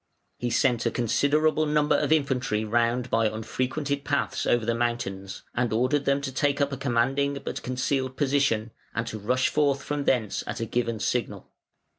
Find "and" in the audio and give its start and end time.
5.53-5.71, 8.95-9.05